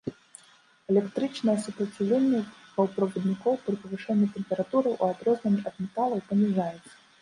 [0.93, 2.41] Электрычнае супраціўленне
[2.75, 6.93] паўправаднікоў пры павышэнні тэмпературы, у адрозненні ад металаў, паніжаецца.